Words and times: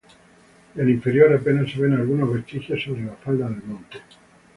Del 0.73 0.89
inferior 0.89 1.31
apenas 1.31 1.71
se 1.71 1.79
ven 1.79 1.93
algunos 1.93 2.33
vestigios 2.33 2.83
sobre 2.83 3.05
la 3.05 3.13
falda 3.17 3.47
del 3.47 3.61
monte. 3.65 3.97